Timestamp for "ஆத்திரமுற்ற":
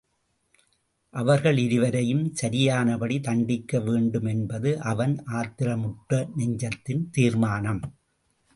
5.31-6.27